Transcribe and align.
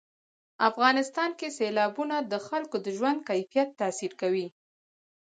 افغانستان 0.69 1.29
کې 1.39 1.47
سیلابونه 1.57 2.15
د 2.31 2.33
خلکو 2.47 2.75
د 2.85 2.87
ژوند 2.97 3.19
کیفیت 3.29 3.69
تاثیر 3.81 4.11
کوي. 4.21 4.47